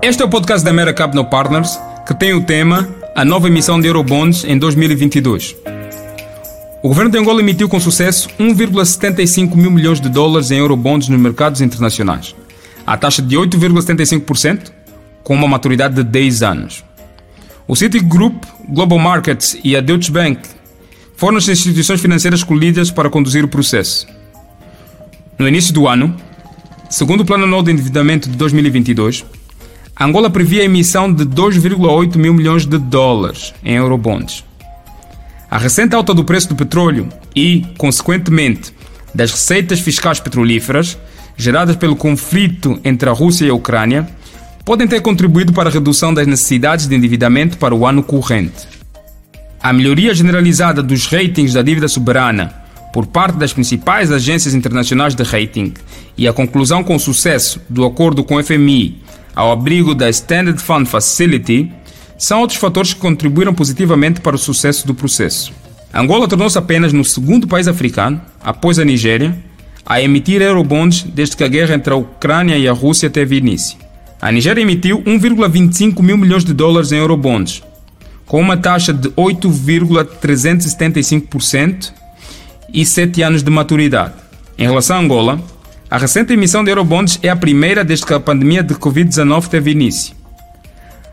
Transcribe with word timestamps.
Este 0.00 0.22
é 0.22 0.24
o 0.24 0.28
podcast 0.28 0.64
da 0.64 0.72
Mera 0.72 0.94
Capital 0.94 1.24
Partners 1.24 1.76
que 2.06 2.14
tem 2.14 2.32
o 2.32 2.42
tema 2.44 2.88
A 3.16 3.24
nova 3.24 3.48
emissão 3.48 3.80
de 3.80 3.88
Eurobonds 3.88 4.44
em 4.44 4.56
2022. 4.56 5.56
O 6.80 6.88
governo 6.88 7.10
de 7.10 7.18
Angola 7.18 7.40
emitiu 7.40 7.68
com 7.68 7.80
sucesso 7.80 8.28
1,75 8.38 9.56
mil 9.56 9.72
milhões 9.72 10.00
de 10.00 10.08
dólares 10.08 10.52
em 10.52 10.58
Eurobonds 10.58 11.08
nos 11.08 11.20
mercados 11.20 11.60
internacionais, 11.60 12.34
à 12.86 12.96
taxa 12.96 13.20
de 13.20 13.36
8,75%, 13.36 14.70
com 15.24 15.34
uma 15.34 15.48
maturidade 15.48 15.96
de 15.96 16.04
10 16.04 16.42
anos. 16.44 16.84
O 17.66 17.74
Citigroup, 17.74 18.44
Global 18.68 19.00
Markets 19.00 19.58
e 19.64 19.76
a 19.76 19.80
Deutsche 19.80 20.12
Bank 20.12 20.40
foram 21.16 21.38
as 21.38 21.48
instituições 21.48 22.00
financeiras 22.00 22.38
escolhidas 22.40 22.92
para 22.92 23.10
conduzir 23.10 23.44
o 23.44 23.48
processo. 23.48 24.06
No 25.36 25.48
início 25.48 25.74
do 25.74 25.88
ano, 25.88 26.16
segundo 26.88 27.22
o 27.22 27.24
Plano 27.24 27.44
Anual 27.44 27.64
de 27.64 27.72
Endividamento 27.72 28.30
de 28.30 28.36
2022, 28.36 29.24
Angola 30.00 30.30
previa 30.30 30.62
a 30.62 30.64
emissão 30.64 31.12
de 31.12 31.24
2,8 31.24 32.16
mil 32.16 32.32
milhões 32.32 32.64
de 32.64 32.78
dólares 32.78 33.52
em 33.64 33.74
eurobonds. 33.74 34.44
A 35.50 35.58
recente 35.58 35.92
alta 35.92 36.14
do 36.14 36.22
preço 36.22 36.48
do 36.50 36.54
petróleo 36.54 37.08
e, 37.34 37.66
consequentemente, 37.76 38.72
das 39.12 39.32
receitas 39.32 39.80
fiscais 39.80 40.20
petrolíferas 40.20 40.96
geradas 41.36 41.74
pelo 41.74 41.96
conflito 41.96 42.78
entre 42.84 43.08
a 43.08 43.12
Rússia 43.12 43.46
e 43.46 43.50
a 43.50 43.54
Ucrânia 43.54 44.08
podem 44.64 44.86
ter 44.86 45.00
contribuído 45.00 45.52
para 45.52 45.68
a 45.68 45.72
redução 45.72 46.14
das 46.14 46.28
necessidades 46.28 46.86
de 46.86 46.94
endividamento 46.94 47.58
para 47.58 47.74
o 47.74 47.84
ano 47.84 48.02
corrente. 48.02 48.68
A 49.60 49.72
melhoria 49.72 50.14
generalizada 50.14 50.80
dos 50.80 51.06
ratings 51.06 51.54
da 51.54 51.62
dívida 51.62 51.88
soberana 51.88 52.54
por 52.92 53.04
parte 53.06 53.36
das 53.36 53.52
principais 53.52 54.12
agências 54.12 54.54
internacionais 54.54 55.16
de 55.16 55.24
rating 55.24 55.74
e 56.16 56.28
a 56.28 56.32
conclusão 56.32 56.84
com 56.84 56.96
sucesso 57.00 57.60
do 57.68 57.84
acordo 57.84 58.22
com 58.22 58.36
o 58.36 58.44
FMI 58.44 59.07
ao 59.38 59.52
abrigo 59.52 59.94
da 59.94 60.10
Standard 60.10 60.60
Fund 60.60 60.88
Facility 60.88 61.70
são 62.18 62.40
outros 62.40 62.58
fatores 62.58 62.92
que 62.92 62.98
contribuíram 62.98 63.54
positivamente 63.54 64.20
para 64.20 64.34
o 64.34 64.38
sucesso 64.38 64.84
do 64.84 64.92
processo. 64.92 65.52
Angola 65.94 66.26
tornou-se 66.26 66.58
apenas 66.58 66.92
no 66.92 67.04
segundo 67.04 67.46
país 67.46 67.68
africano, 67.68 68.20
após 68.42 68.80
a 68.80 68.84
Nigéria, 68.84 69.38
a 69.86 70.02
emitir 70.02 70.42
eurobonds 70.42 71.04
desde 71.04 71.36
que 71.36 71.44
a 71.44 71.48
guerra 71.48 71.76
entre 71.76 71.92
a 71.92 71.96
Ucrânia 71.96 72.58
e 72.58 72.66
a 72.66 72.72
Rússia 72.72 73.08
teve 73.08 73.36
início. 73.36 73.78
A 74.20 74.32
Nigéria 74.32 74.60
emitiu 74.60 75.00
1,25 75.04 76.02
mil 76.02 76.18
milhões 76.18 76.44
de 76.44 76.52
dólares 76.52 76.90
em 76.90 76.98
eurobonds, 76.98 77.62
com 78.26 78.40
uma 78.40 78.56
taxa 78.56 78.92
de 78.92 79.08
8,375% 79.10 81.92
e 82.74 82.84
7 82.84 83.22
anos 83.22 83.44
de 83.44 83.50
maturidade. 83.52 84.14
Em 84.58 84.66
relação 84.66 84.96
a 84.96 85.00
Angola, 85.00 85.40
a 85.90 85.96
recente 85.96 86.34
emissão 86.34 86.62
de 86.62 86.70
Eurobonds 86.70 87.18
é 87.22 87.30
a 87.30 87.36
primeira 87.36 87.82
desde 87.82 88.04
que 88.04 88.12
a 88.12 88.20
pandemia 88.20 88.62
de 88.62 88.74
Covid-19 88.74 89.48
teve 89.48 89.70
início. 89.70 90.14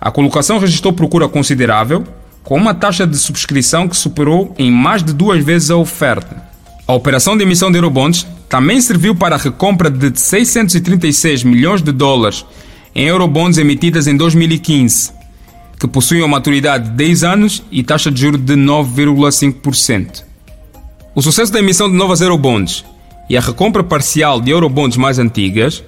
A 0.00 0.10
colocação 0.10 0.58
registrou 0.58 0.92
procura 0.92 1.28
considerável, 1.28 2.04
com 2.42 2.56
uma 2.56 2.74
taxa 2.74 3.06
de 3.06 3.16
subscrição 3.16 3.88
que 3.88 3.96
superou 3.96 4.54
em 4.58 4.70
mais 4.70 5.04
de 5.04 5.12
duas 5.12 5.44
vezes 5.44 5.70
a 5.70 5.76
oferta. 5.76 6.44
A 6.86 6.92
operação 6.94 7.36
de 7.36 7.44
emissão 7.44 7.70
de 7.70 7.78
Eurobonds 7.78 8.26
também 8.48 8.80
serviu 8.80 9.14
para 9.14 9.36
a 9.36 9.38
recompra 9.38 9.88
de 9.88 10.18
636 10.18 11.44
milhões 11.44 11.80
de 11.80 11.92
dólares 11.92 12.44
em 12.94 13.06
Eurobonds 13.06 13.58
emitidas 13.58 14.08
em 14.08 14.16
2015, 14.16 15.12
que 15.78 15.86
possuem 15.86 16.22
uma 16.22 16.28
maturidade 16.28 16.88
de 16.88 16.96
10 16.96 17.24
anos 17.24 17.62
e 17.70 17.84
taxa 17.84 18.10
de 18.10 18.20
juros 18.20 18.40
de 18.40 18.54
9,5%. 18.54 20.24
O 21.14 21.22
sucesso 21.22 21.52
da 21.52 21.60
emissão 21.60 21.88
de 21.88 21.96
novas 21.96 22.20
Eurobonds 22.20 22.84
e 23.28 23.36
a 23.36 23.40
recompra 23.40 23.82
parcial 23.82 24.40
de 24.40 24.50
eurobonds 24.50 24.96
mais 24.96 25.18
antigas 25.18 25.82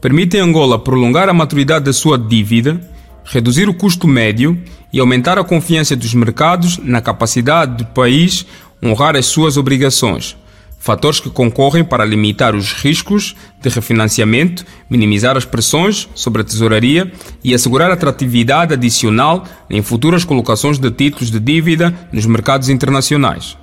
permitem 0.00 0.40
a 0.40 0.44
Angola 0.44 0.78
prolongar 0.78 1.28
a 1.28 1.32
maturidade 1.32 1.84
da 1.84 1.92
sua 1.92 2.18
dívida, 2.18 2.80
reduzir 3.24 3.68
o 3.68 3.74
custo 3.74 4.08
médio 4.08 4.58
e 4.92 4.98
aumentar 5.00 5.38
a 5.38 5.44
confiança 5.44 5.94
dos 5.96 6.12
mercados 6.12 6.78
na 6.78 7.00
capacidade 7.00 7.76
do 7.76 7.86
país 7.86 8.44
honrar 8.82 9.16
as 9.16 9.26
suas 9.26 9.56
obrigações. 9.56 10.36
Fatores 10.78 11.20
que 11.20 11.30
concorrem 11.30 11.84
para 11.84 12.04
limitar 12.04 12.56
os 12.56 12.72
riscos 12.72 13.36
de 13.62 13.68
refinanciamento, 13.68 14.66
minimizar 14.90 15.36
as 15.36 15.44
pressões 15.44 16.08
sobre 16.12 16.42
a 16.42 16.44
tesouraria 16.44 17.12
e 17.44 17.54
assegurar 17.54 17.92
atratividade 17.92 18.74
adicional 18.74 19.44
em 19.70 19.80
futuras 19.80 20.24
colocações 20.24 20.80
de 20.80 20.90
títulos 20.90 21.30
de 21.30 21.38
dívida 21.38 21.94
nos 22.12 22.26
mercados 22.26 22.68
internacionais. 22.68 23.56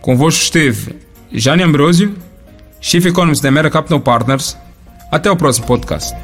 Convosco 0.00 0.42
esteve 0.42 0.96
Jane 1.32 1.62
Ambrosio, 1.62 2.16
Chief 2.86 3.04
Economist 3.04 3.42
da 3.42 3.50
Mera 3.50 3.68
Capital 3.68 3.98
Partners. 3.98 4.56
Até 5.10 5.28
o 5.28 5.36
próximo 5.36 5.66
podcast. 5.66 6.14